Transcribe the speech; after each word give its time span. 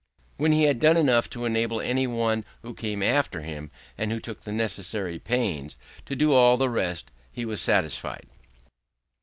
When 0.37 0.51
he 0.51 0.63
had 0.63 0.79
done 0.79 0.97
enough 0.97 1.29
to 1.29 1.45
enable 1.45 1.79
any 1.79 2.07
one 2.07 2.43
who 2.63 2.73
came 2.73 3.03
after 3.03 3.41
him, 3.41 3.69
and 3.99 4.11
who 4.11 4.19
took 4.19 4.41
the 4.41 4.51
necessary 4.51 5.19
pains, 5.19 5.77
to 6.07 6.15
do 6.15 6.33
all 6.33 6.57
the 6.57 6.71
rest, 6.71 7.11
he 7.31 7.45
was 7.45 7.61
satisfied. 7.61 8.25